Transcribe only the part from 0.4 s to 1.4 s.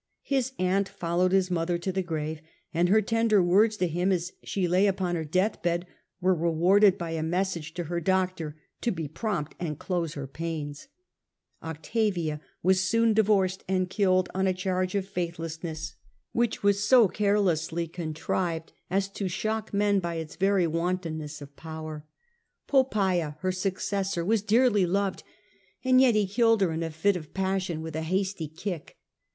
aunt victims were followed